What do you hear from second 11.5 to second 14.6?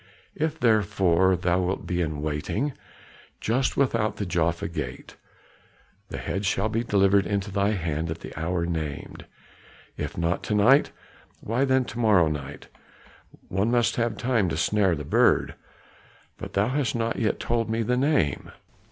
then to morrow night; one must have time to